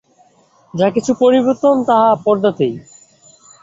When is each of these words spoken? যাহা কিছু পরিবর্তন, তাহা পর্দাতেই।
যাহা 0.73 0.91
কিছু 0.91 1.11
পরিবর্তন, 1.21 1.75
তাহা 1.87 2.09
পর্দাতেই। 2.25 2.73